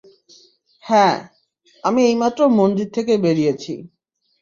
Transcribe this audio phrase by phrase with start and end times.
[0.83, 1.15] হ্যাঁ,
[1.83, 3.73] আমি এইমাত্র মন্দির থেকে বেরিয়েছি।